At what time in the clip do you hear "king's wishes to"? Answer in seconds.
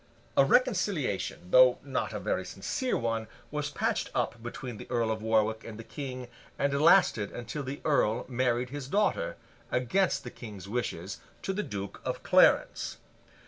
10.31-11.53